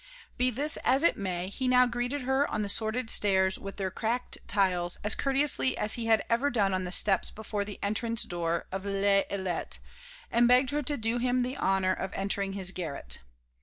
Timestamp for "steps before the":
6.91-7.77